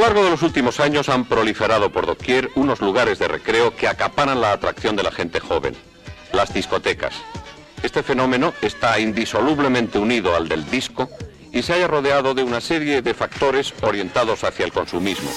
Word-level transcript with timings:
largo 0.00 0.24
de 0.24 0.30
los 0.30 0.42
últimos 0.42 0.80
años 0.80 1.08
han 1.08 1.26
proliferado 1.26 1.92
por 1.92 2.06
doquier 2.06 2.50
unos 2.54 2.80
lugares 2.80 3.18
de 3.18 3.28
recreo 3.28 3.76
que 3.76 3.86
acaparan 3.86 4.40
la 4.40 4.52
atracción 4.52 4.96
de 4.96 5.02
la 5.02 5.12
gente 5.12 5.40
joven, 5.40 5.76
las 6.32 6.54
discotecas. 6.54 7.14
Este 7.82 8.02
fenómeno 8.02 8.54
está 8.62 8.98
indisolublemente 8.98 9.98
unido 9.98 10.34
al 10.34 10.48
del 10.48 10.68
disco 10.70 11.10
y 11.52 11.62
se 11.62 11.74
haya 11.74 11.86
rodeado 11.86 12.34
de 12.34 12.42
una 12.42 12.60
serie 12.60 13.02
de 13.02 13.14
factores 13.14 13.74
orientados 13.82 14.42
hacia 14.44 14.64
el 14.64 14.72
consumismo. 14.72 15.30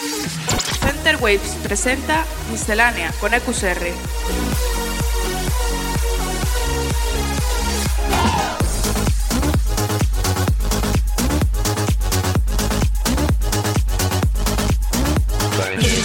Center 0.79 1.17
Waves 1.17 1.57
presenta 1.63 2.23
Miscelánea 2.51 3.11
con 3.19 3.33
EQSR. 3.33 3.93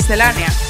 Miscelánea. 0.09 0.68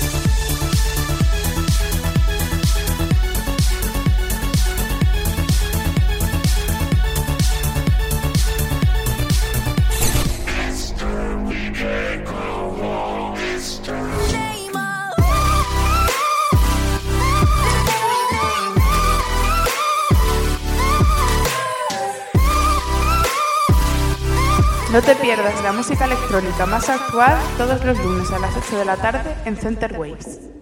La 25.68 25.74
música 25.74 26.06
electrónica 26.06 26.64
más 26.64 26.88
actual 26.88 27.36
todos 27.58 27.84
los 27.84 27.98
lunes 28.02 28.30
a 28.30 28.38
las 28.38 28.56
8 28.56 28.78
de 28.78 28.84
la 28.86 28.96
tarde 28.96 29.36
en 29.44 29.54
Center 29.54 29.98
Waves. 29.98 30.57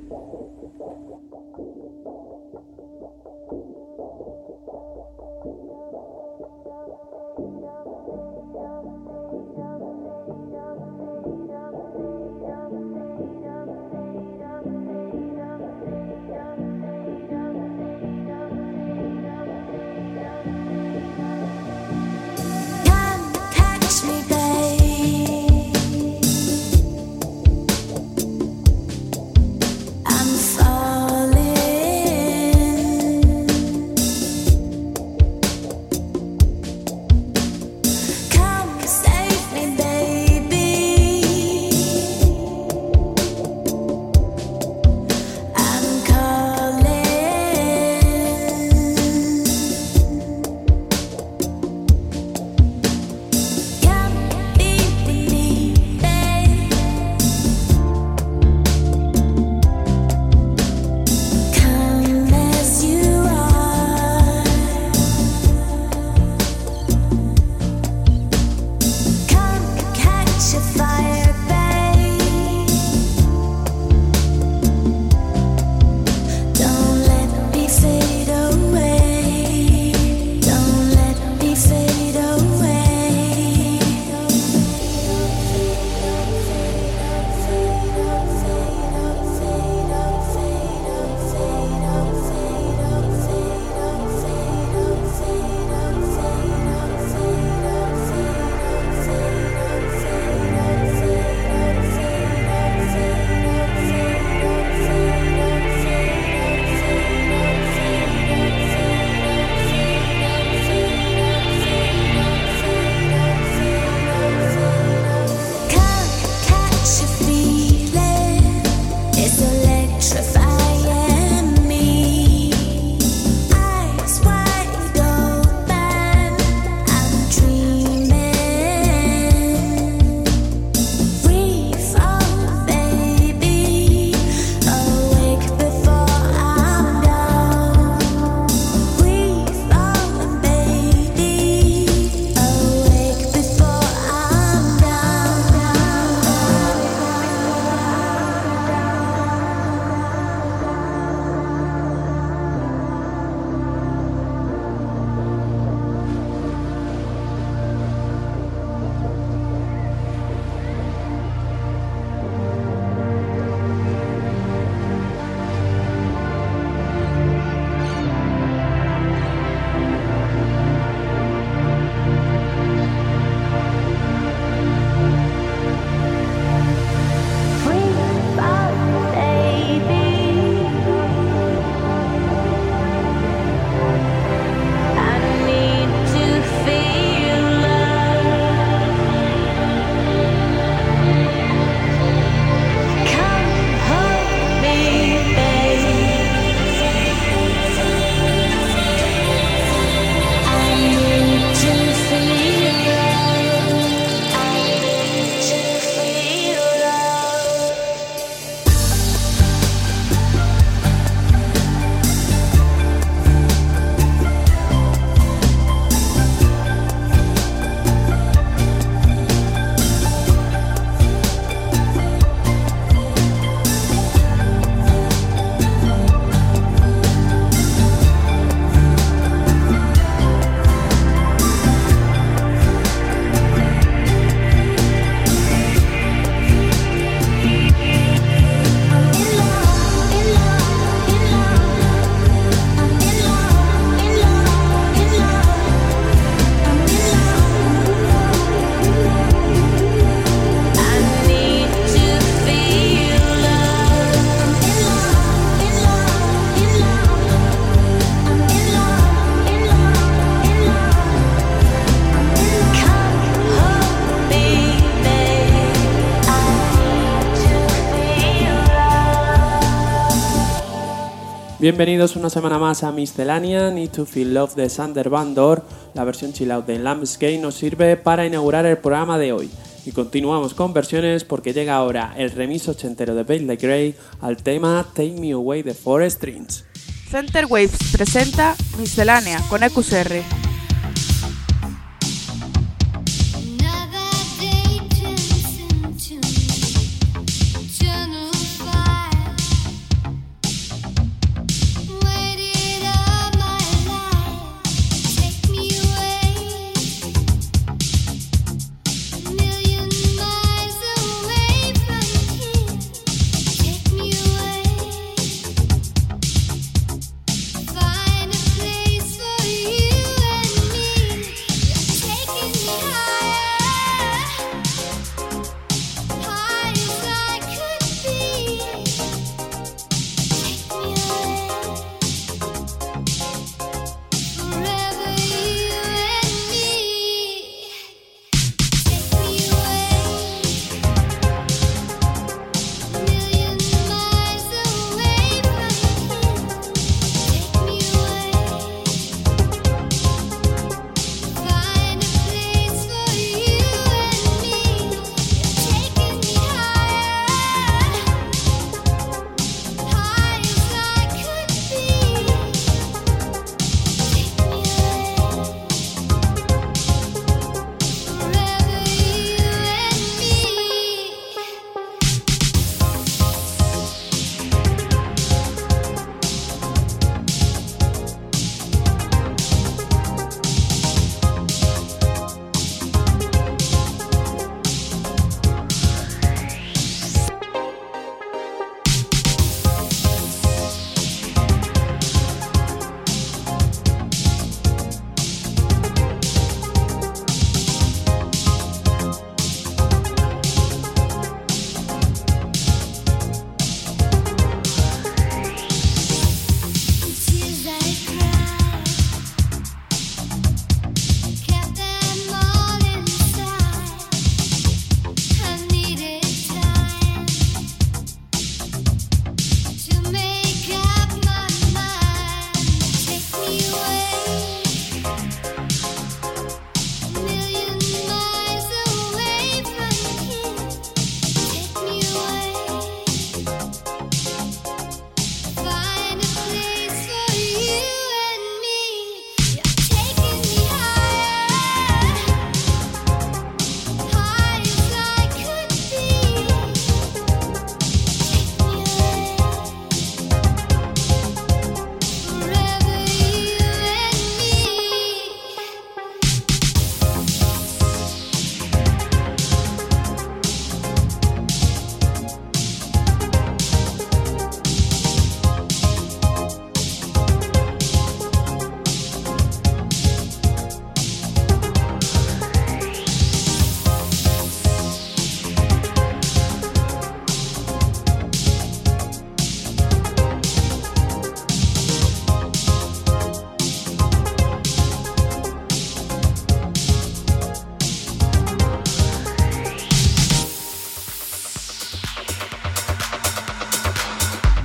Bienvenidos 271.66 272.14
una 272.14 272.30
semana 272.30 272.60
más 272.60 272.84
a 272.84 272.92
Miscellanea 272.92 273.72
Need 273.72 273.90
to 273.90 274.06
Feel 274.06 274.34
Love 274.34 274.54
de 274.54 274.68
Sander 274.68 275.10
Van 275.10 275.34
Dor. 275.34 275.66
La 275.94 276.04
versión 276.04 276.32
chill 276.32 276.52
out 276.52 276.64
de 276.64 276.78
Lambsgate 276.78 277.38
nos 277.38 277.56
sirve 277.56 277.96
para 277.96 278.24
inaugurar 278.24 278.66
el 278.66 278.78
programa 278.78 279.18
de 279.18 279.32
hoy. 279.32 279.50
Y 279.84 279.90
continuamos 279.90 280.54
con 280.54 280.72
versiones 280.72 281.24
porque 281.24 281.52
llega 281.52 281.74
ahora 281.74 282.14
el 282.16 282.30
remix 282.30 282.68
ochentero 282.68 283.16
de 283.16 283.24
Bailey 283.24 283.56
Gray 283.56 283.96
al 284.20 284.36
tema 284.36 284.86
Take 284.94 285.16
Me 285.18 285.32
Away 285.32 285.64
de 285.64 285.74
Forest 285.74 286.18
Strings. 286.18 286.64
Center 287.10 287.46
Waves 287.46 287.78
presenta 287.90 288.54
Miscelánea 288.78 289.40
con 289.48 289.64
EQCR. 289.64 290.22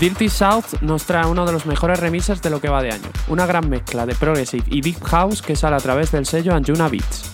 Dirty 0.01 0.29
South 0.29 0.81
nos 0.81 1.03
trae 1.03 1.27
uno 1.27 1.45
de 1.45 1.51
los 1.51 1.67
mejores 1.67 1.99
remixes 1.99 2.41
de 2.41 2.49
lo 2.49 2.59
que 2.59 2.69
va 2.69 2.81
de 2.81 2.89
año. 2.91 3.07
Una 3.27 3.45
gran 3.45 3.69
mezcla 3.69 4.07
de 4.07 4.15
progressive 4.15 4.63
y 4.65 4.81
deep 4.81 4.99
house 5.03 5.43
que 5.43 5.55
sale 5.55 5.75
a 5.75 5.79
través 5.79 6.11
del 6.11 6.25
sello 6.25 6.55
Anjuna 6.55 6.89
Beats. 6.89 7.30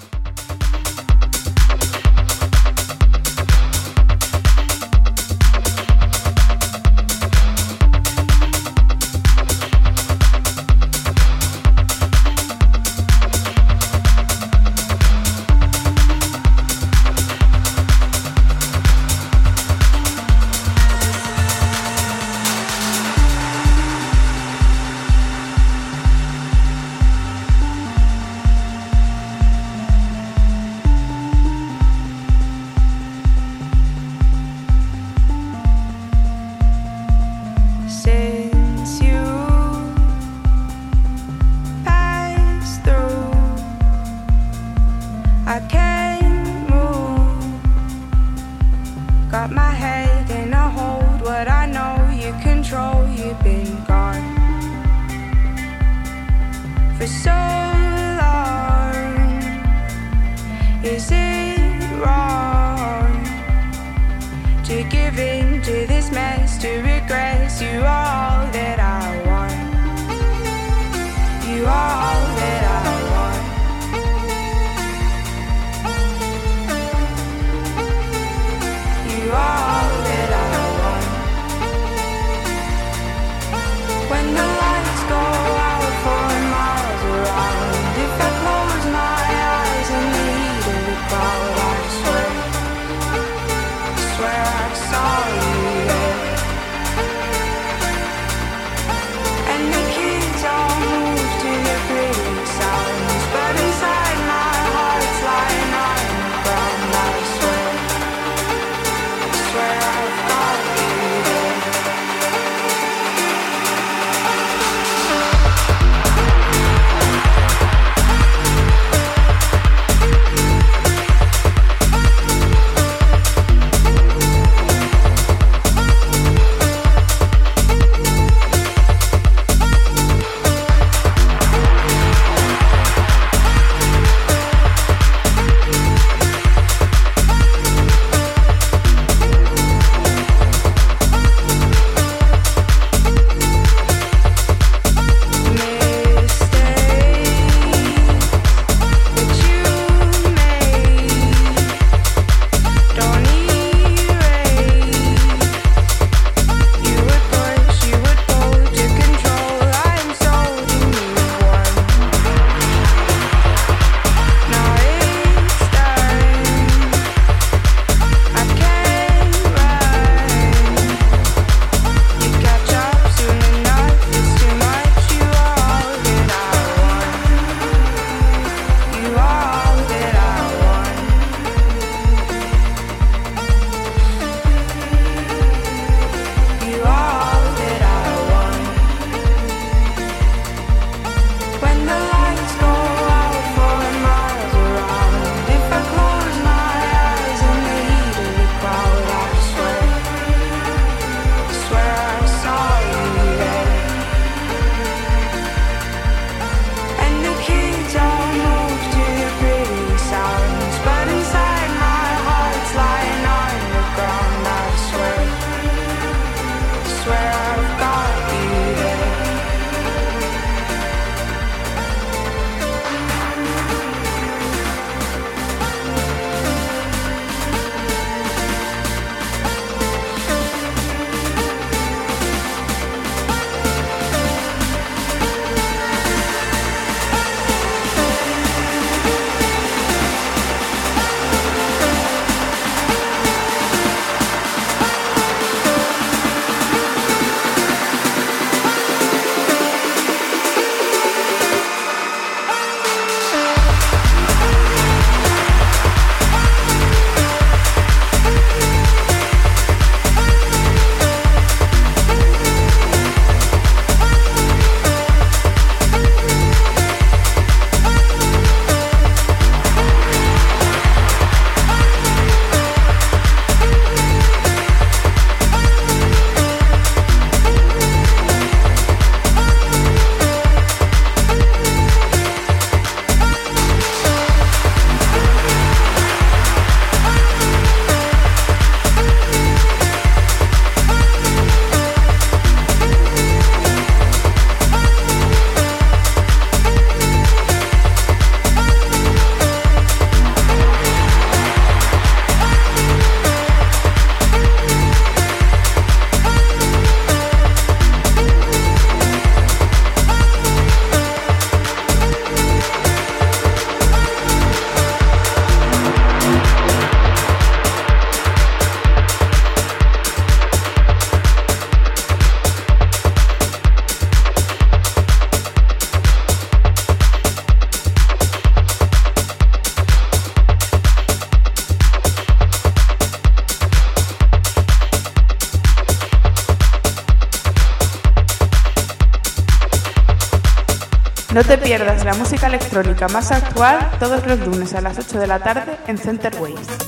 electrónica 342.67 343.07
más 343.07 343.31
actual 343.31 343.79
todos 343.97 344.25
los 344.27 344.39
lunes 344.45 344.73
a 344.73 344.81
las 344.81 344.99
8 344.99 345.19
de 345.19 345.27
la 345.27 345.39
tarde 345.39 345.77
en 345.87 345.97
Center 345.97 346.35
Waves. 346.37 346.86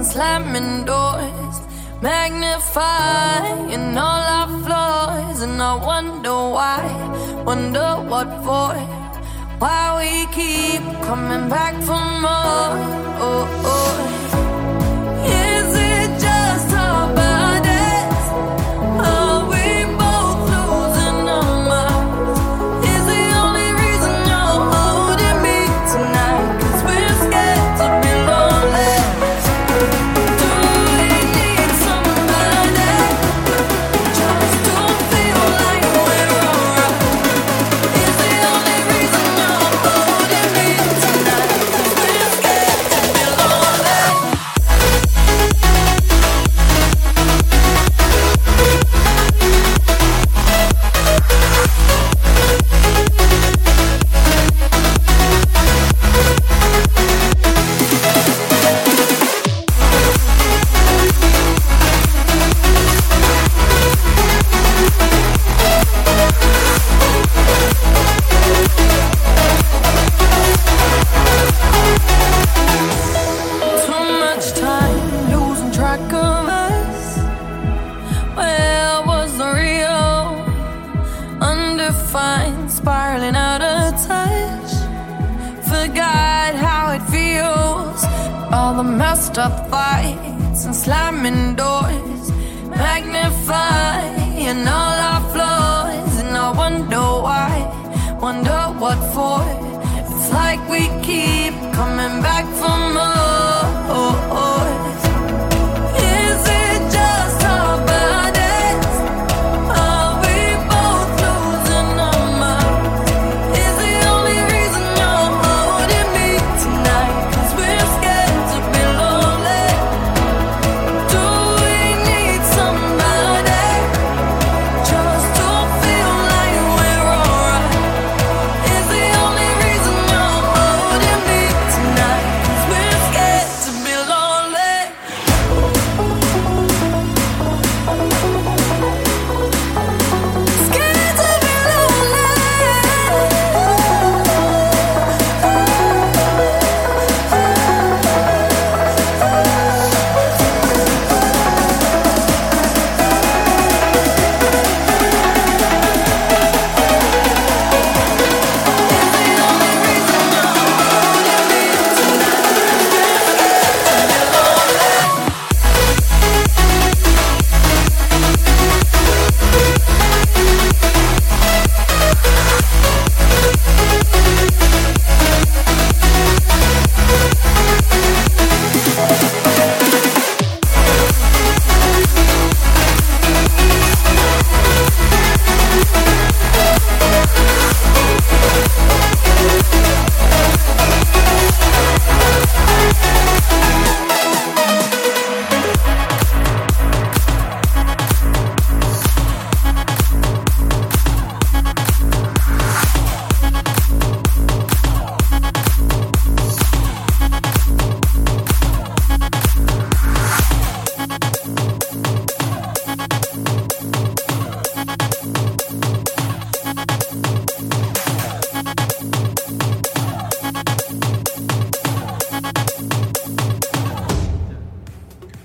and 0.00 0.06
slamming 0.06 0.86
doors, 0.86 1.56
magnifying 2.00 3.98
all 3.98 4.24
our 4.38 4.48
flaws. 4.64 5.42
And 5.42 5.60
I 5.60 5.74
wonder 5.74 6.36
why, 6.56 6.84
wonder 7.44 7.88
what 8.10 8.30
for, 8.44 8.72
why 9.60 9.82
we 10.00 10.12
keep 10.32 10.82
coming 11.08 11.50
back 11.50 11.74
for 11.86 12.02
more. 12.24 12.69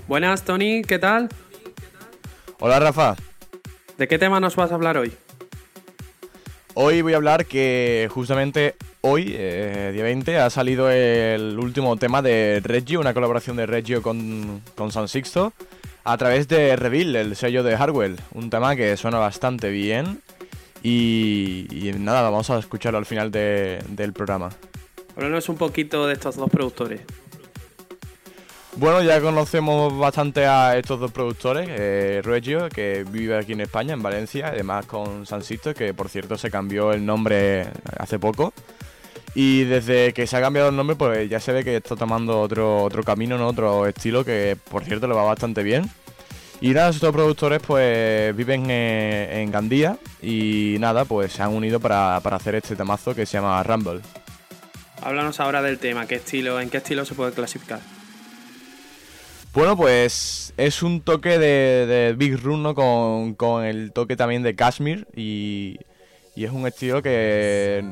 Buenas, 0.08 0.44
Tony, 0.44 0.82
¿qué 0.82 0.98
tal? 0.98 1.28
Hola 2.60 2.78
Rafa, 2.80 3.16
¿De 3.98 4.06
qué 4.08 4.18
tema 4.18 4.40
nos 4.40 4.56
vas 4.56 4.70
a 4.70 4.74
hablar 4.74 4.96
hoy? 4.98 5.12
hoy 6.74 7.00
voy 7.02 7.14
a 7.14 7.16
hablar 7.16 7.46
que 7.46 8.08
justamente 8.12 8.74
hoy, 9.00 9.32
eh, 9.34 9.90
día 9.94 10.02
20, 10.04 10.38
ha 10.38 10.50
salido 10.50 10.90
el 10.90 11.58
último 11.58 11.96
tema 11.96 12.20
de 12.22 12.60
Reggio, 12.62 13.00
una 13.00 13.14
colaboración 13.14 13.56
de 13.56 13.66
Reggio 13.66 14.02
con, 14.02 14.60
con 14.74 14.92
San 14.92 15.08
Sixto, 15.08 15.52
a 16.04 16.16
través 16.18 16.48
de 16.48 16.76
Reveal, 16.76 17.16
el 17.16 17.36
sello 17.36 17.62
de 17.62 17.76
Hardwell, 17.76 18.16
un 18.32 18.50
tema 18.50 18.76
que 18.76 18.96
suena 18.96 19.18
bastante 19.18 19.70
bien 19.70 20.20
y, 20.82 21.66
y 21.70 21.92
nada, 21.98 22.22
vamos 22.22 22.50
a 22.50 22.58
escucharlo 22.58 22.98
al 22.98 23.06
final 23.06 23.30
de- 23.30 23.82
del 23.88 24.12
programa. 24.12 24.50
Háblanos 25.16 25.48
un 25.48 25.56
poquito 25.56 26.06
de 26.06 26.12
estos 26.12 26.36
dos 26.36 26.50
productores. 26.50 27.00
Bueno, 28.78 29.02
ya 29.02 29.22
conocemos 29.22 29.96
bastante 29.96 30.44
a 30.44 30.76
estos 30.76 31.00
dos 31.00 31.10
productores, 31.10 31.66
eh, 31.70 32.20
Reggio, 32.22 32.68
que 32.68 33.06
vive 33.10 33.34
aquí 33.34 33.52
en 33.52 33.62
España, 33.62 33.94
en 33.94 34.02
Valencia, 34.02 34.48
además 34.48 34.84
con 34.84 35.24
San 35.24 35.42
Sixto, 35.42 35.72
que 35.72 35.94
por 35.94 36.10
cierto 36.10 36.36
se 36.36 36.50
cambió 36.50 36.92
el 36.92 37.06
nombre 37.06 37.68
hace 37.98 38.18
poco. 38.18 38.52
Y 39.34 39.64
desde 39.64 40.12
que 40.12 40.26
se 40.26 40.36
ha 40.36 40.42
cambiado 40.42 40.68
el 40.68 40.76
nombre, 40.76 40.94
pues 40.94 41.30
ya 41.30 41.40
se 41.40 41.52
ve 41.52 41.64
que 41.64 41.76
está 41.76 41.96
tomando 41.96 42.38
otro, 42.38 42.82
otro 42.82 43.02
camino, 43.02 43.38
¿no? 43.38 43.48
otro 43.48 43.86
estilo, 43.86 44.26
que 44.26 44.58
por 44.70 44.84
cierto 44.84 45.08
le 45.08 45.14
va 45.14 45.24
bastante 45.24 45.62
bien. 45.62 45.90
Y 46.60 46.70
nada, 46.70 46.90
estos 46.90 47.12
productores 47.14 47.62
pues 47.66 48.36
viven 48.36 48.66
eh, 48.68 49.42
en 49.42 49.50
Gandía 49.50 49.96
y 50.20 50.76
nada, 50.80 51.06
pues 51.06 51.32
se 51.32 51.42
han 51.42 51.54
unido 51.54 51.80
para, 51.80 52.20
para 52.22 52.36
hacer 52.36 52.54
este 52.56 52.76
temazo 52.76 53.14
que 53.14 53.24
se 53.24 53.38
llama 53.38 53.62
Rumble. 53.62 54.00
Háblanos 55.00 55.40
ahora 55.40 55.62
del 55.62 55.78
tema, 55.78 56.06
¿qué 56.06 56.16
estilo, 56.16 56.60
¿en 56.60 56.68
qué 56.68 56.76
estilo 56.76 57.06
se 57.06 57.14
puede 57.14 57.32
clasificar? 57.32 57.95
Bueno, 59.56 59.74
pues 59.74 60.52
es 60.58 60.82
un 60.82 61.00
toque 61.00 61.38
de, 61.38 61.86
de 61.86 62.12
Big 62.12 62.38
Room, 62.42 62.62
¿no? 62.62 62.74
Con, 62.74 63.34
con 63.34 63.64
el 63.64 63.90
toque 63.90 64.14
también 64.14 64.42
de 64.42 64.54
Kashmir 64.54 65.08
y, 65.16 65.78
y 66.34 66.44
es 66.44 66.50
un 66.50 66.66
estilo 66.66 67.00
que 67.00 67.82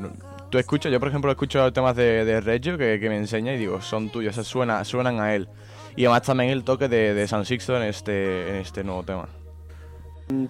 tú 0.51 0.59
escuchas, 0.59 0.91
yo 0.91 0.99
por 0.99 1.09
ejemplo 1.09 1.31
escucho 1.31 1.73
temas 1.73 1.95
de, 1.95 2.23
de 2.23 2.39
Reggio 2.39 2.77
que, 2.77 2.99
que 2.99 3.09
me 3.09 3.17
enseña 3.17 3.51
y 3.55 3.57
digo, 3.57 3.81
son 3.81 4.11
tuyos, 4.11 4.35
suena, 4.47 4.85
suenan 4.85 5.19
a 5.19 5.33
él. 5.33 5.49
Y 5.95 6.05
además 6.05 6.21
también 6.21 6.51
el 6.51 6.63
toque 6.63 6.87
de, 6.87 7.15
de 7.15 7.27
San 7.27 7.45
Sixto 7.45 7.75
en 7.75 7.81
este, 7.81 8.47
en 8.49 8.55
este 8.57 8.83
nuevo 8.83 9.01
tema. 9.01 9.27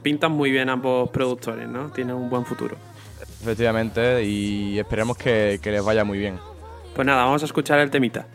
Pintan 0.04 0.34
muy 0.34 0.52
bien 0.52 0.68
ambos 0.68 1.10
productores, 1.12 1.70
¿no? 1.70 1.92
Tienen 1.92 2.18
un 2.18 2.30
buen 2.30 2.46
futuro. 2.46 2.76
Efectivamente, 3.42 4.22
y 4.22 4.78
esperemos 4.78 5.16
que, 5.18 5.62
que 5.64 5.72
les 5.72 5.82
vaya 5.84 6.04
muy 6.04 6.18
bien. 6.18 6.38
Pues 6.94 7.08
nada, 7.08 7.24
vamos 7.24 7.42
a 7.42 7.46
escuchar 7.46 7.80
el 7.80 7.90
temita. 7.90 8.28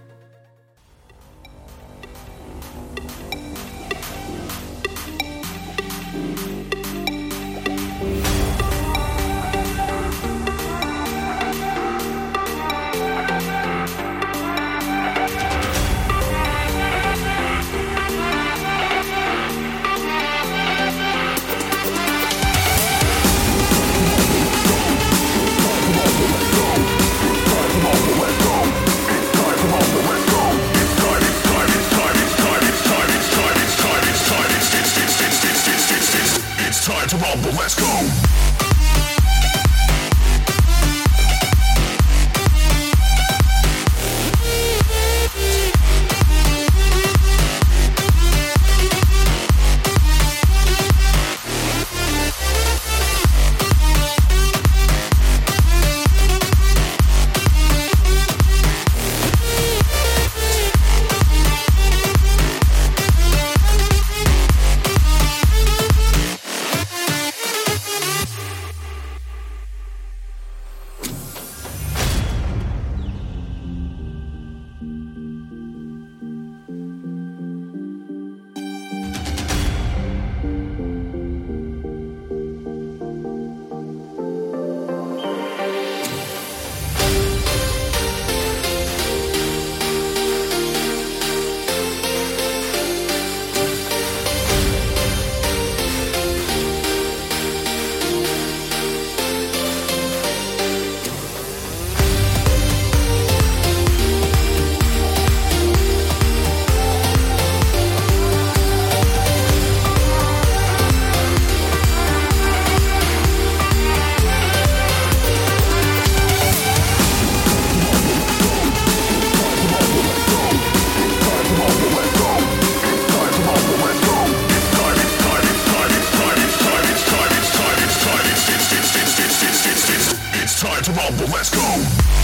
rumble, 130.92 131.26
let's 131.26 131.50
go. 131.50 132.19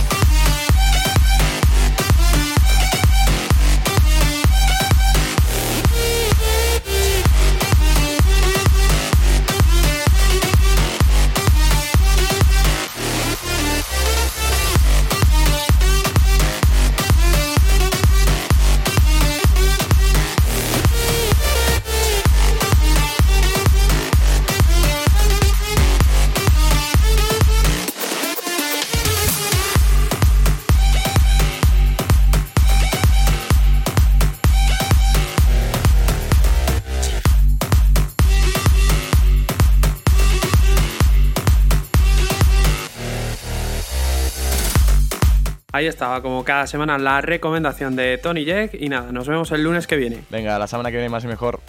Ahí 45.77 45.87
estaba, 45.87 46.23
como 46.23 46.43
cada 46.43 46.67
semana, 46.67 46.97
la 46.97 47.21
recomendación 47.21 47.97
de 47.97 48.17
Tony 48.17 48.47
Jack. 48.47 48.73
Y 48.81 48.89
nada, 48.89 49.13
nos 49.13 49.29
vemos 49.29 49.51
el 49.51 49.63
lunes 49.63 49.87
que 49.87 49.97
viene. 49.97 50.23
Venga, 50.31 50.59
la 50.59 50.67
semana 50.67 50.91
que 50.91 50.97
viene 50.97 51.11
más 51.11 51.23
y 51.25 51.27
mejor. 51.27 51.61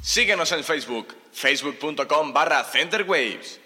Síguenos 0.00 0.52
en 0.52 0.62
Facebook, 0.62 1.08
facebook.com 1.32 2.32
barra 2.32 2.62
centerwaves. 2.62 3.58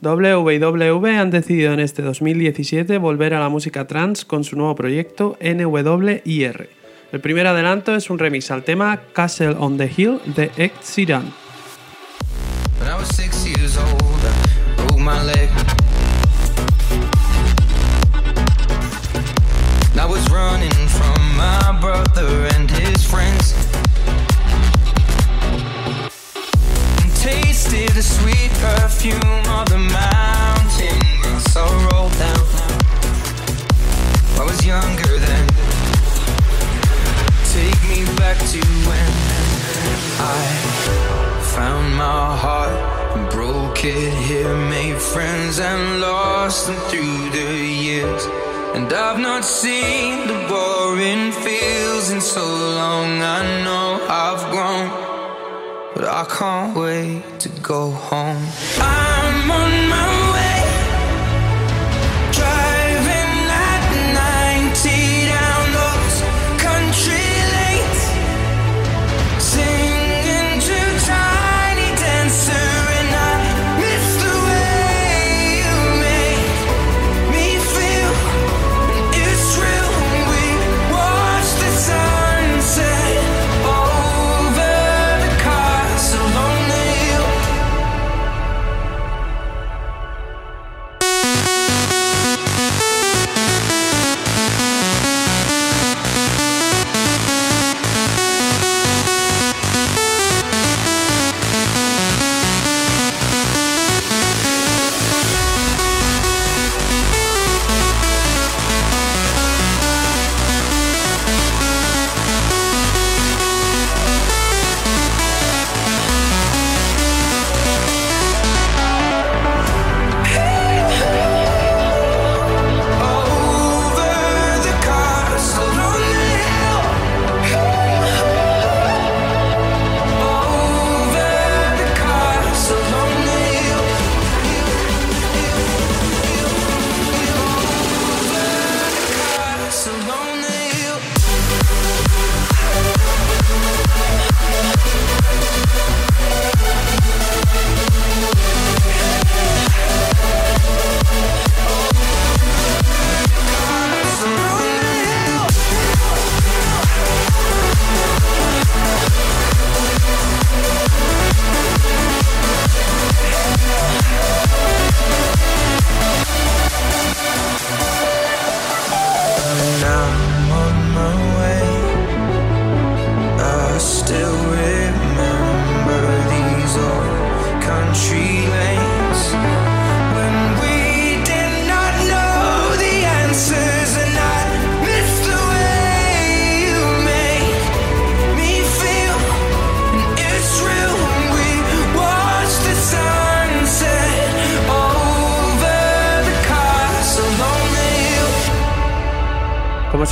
WWE 0.00 1.16
han 1.16 1.30
decidido 1.30 1.72
en 1.72 1.78
este 1.78 2.02
2017 2.02 2.98
volver 2.98 3.34
a 3.34 3.38
la 3.38 3.48
música 3.48 3.86
trance 3.86 4.26
con 4.26 4.42
su 4.42 4.56
nuevo 4.56 4.74
proyecto 4.74 5.38
NWIR. 5.40 6.70
El 7.12 7.20
primer 7.20 7.46
adelanto 7.46 7.94
es 7.94 8.10
un 8.10 8.18
remix 8.18 8.50
al 8.50 8.64
tema 8.64 9.00
Castle 9.12 9.54
on 9.60 9.78
the 9.78 9.88
Hill 9.96 10.18
de 10.26 10.50
Ed 10.56 10.72
Sheeran. 10.82 11.32
Brother 21.82 22.46
and 22.54 22.70
his 22.70 23.04
friends. 23.04 23.54
And 27.02 27.10
tasted 27.16 27.88
the 27.98 28.04
sweet 28.04 28.52
perfume 28.62 29.44
of 29.58 29.66
the 29.68 29.82
mountain 29.90 31.00
grass 31.20 31.56
I 31.56 31.66
rolled 31.90 32.16
down. 32.22 32.46
I 34.40 34.44
was 34.44 34.64
younger 34.64 35.18
then. 35.26 35.46
Take 37.50 37.80
me 37.90 38.04
back 38.14 38.38
to 38.52 38.60
when 38.86 39.12
I 40.20 40.40
found 41.56 41.96
my 41.96 42.36
heart 42.44 42.76
and 43.16 43.28
broke 43.28 43.84
it 43.84 44.12
here, 44.22 44.54
made 44.70 44.98
friends 45.02 45.58
and 45.58 46.00
lost 46.00 46.68
them 46.68 46.76
through 46.88 47.30
the 47.30 47.58
years. 47.66 48.51
And 48.74 48.90
I've 48.92 49.18
not 49.18 49.44
seen 49.44 50.26
the 50.26 50.38
boring 50.48 51.30
fields 51.30 52.10
in 52.10 52.20
so 52.20 52.42
long. 52.42 53.20
I 53.20 53.62
know 53.64 54.00
I've 54.08 54.44
grown, 54.50 54.88
but 55.94 56.04
I 56.04 56.24
can't 56.24 56.74
wait 56.74 57.22
to 57.40 57.48
go 57.60 57.90
home. 57.90 58.44
I'm 58.80 59.50
on 59.50 59.91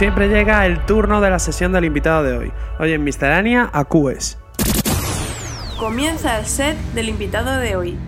siempre 0.01 0.31
llega 0.31 0.65
el 0.65 0.87
turno 0.87 1.21
de 1.21 1.29
la 1.29 1.39
sesión 1.39 1.73
del 1.73 1.85
invitado 1.85 2.23
de 2.23 2.35
hoy. 2.35 2.53
Hoy 2.79 2.93
en 2.93 3.05
Miscelánea, 3.05 3.69
Acúes. 3.71 4.39
Comienza 5.79 6.39
el 6.39 6.47
set 6.47 6.79
del 6.95 7.11
invitado 7.11 7.59
de 7.59 7.77
hoy. 7.77 7.99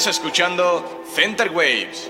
Estás 0.00 0.16
escuchando 0.16 1.04
Center 1.14 1.50
Waves. 1.50 2.09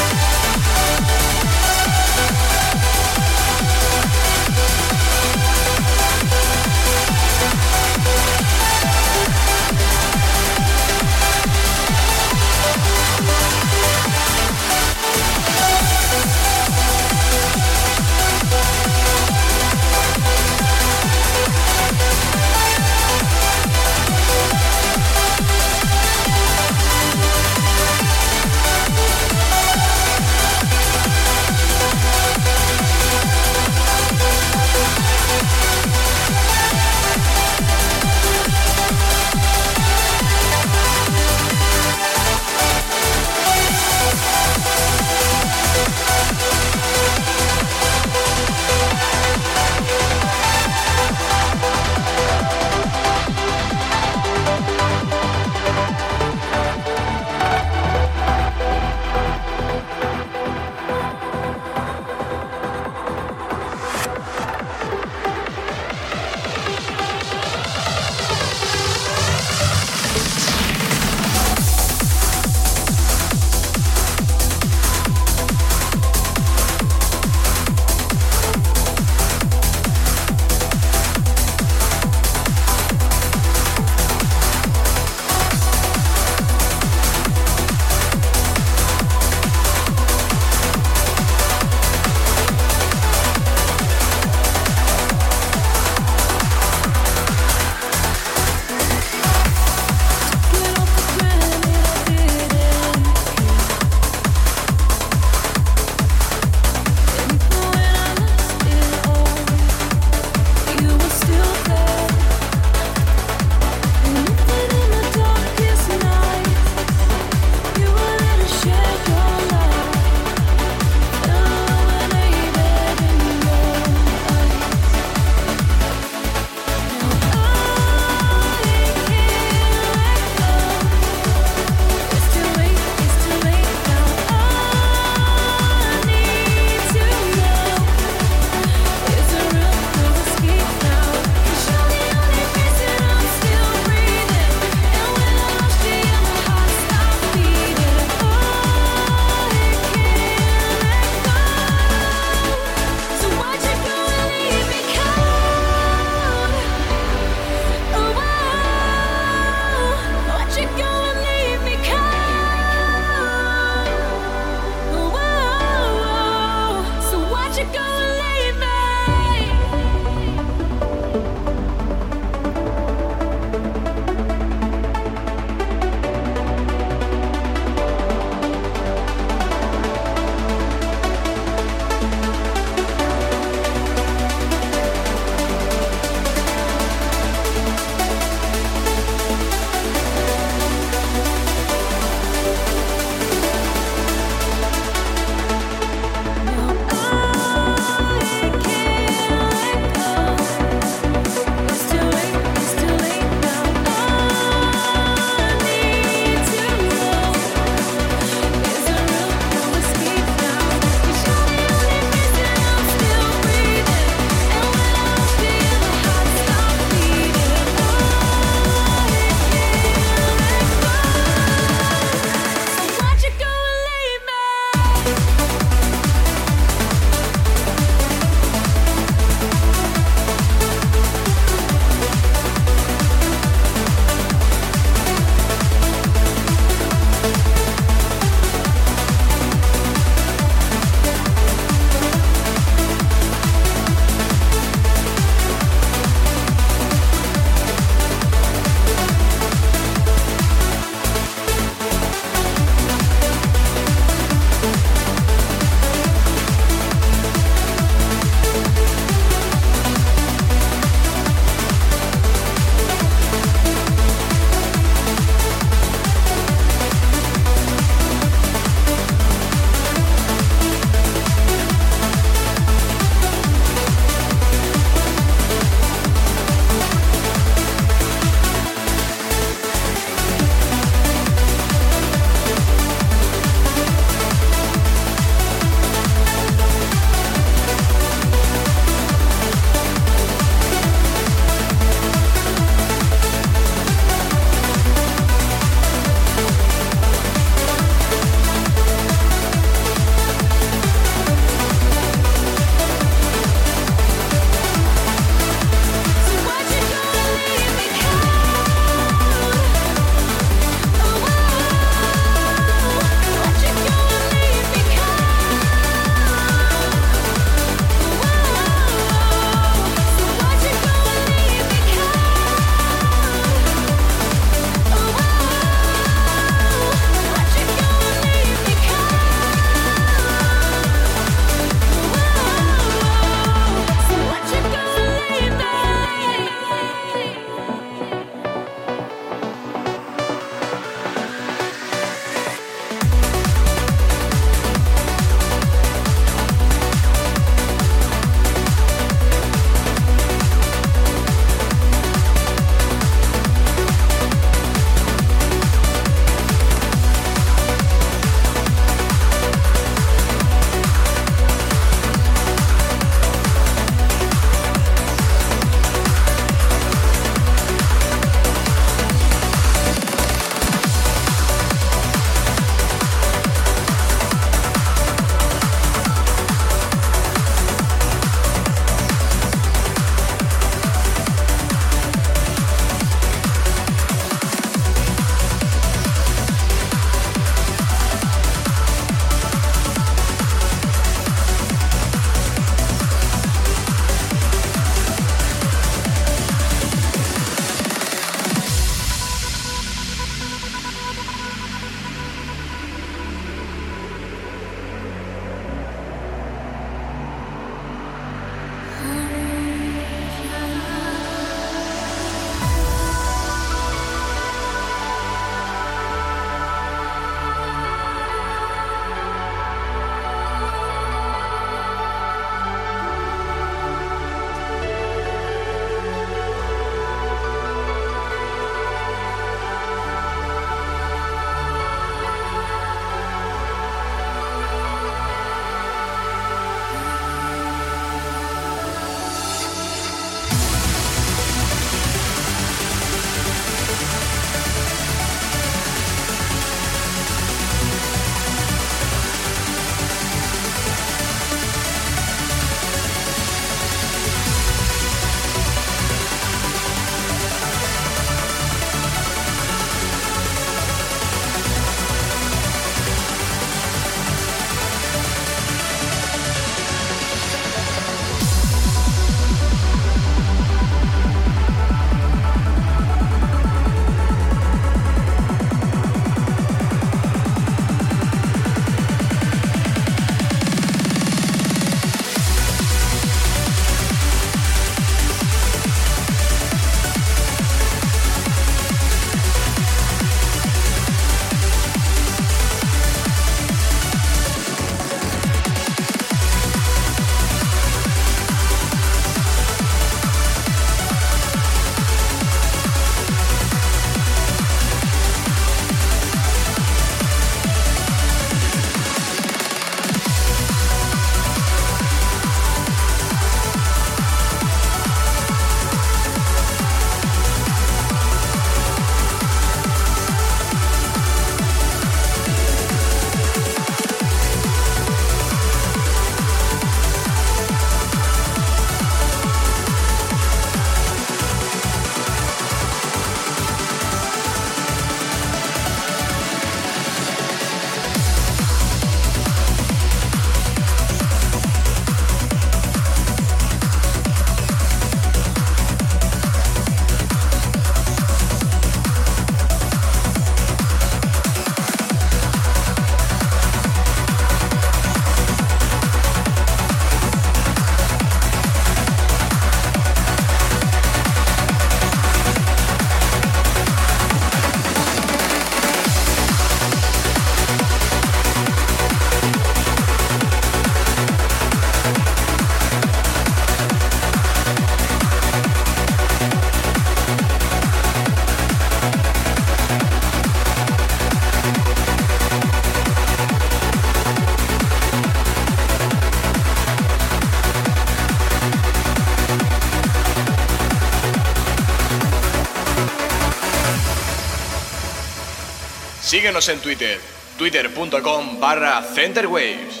Síguenos 596.41 596.69
en 596.69 596.79
Twitter, 596.79 597.19
twitter.com 597.59 598.59
barra 598.59 598.99
centerwaves. 599.13 600.00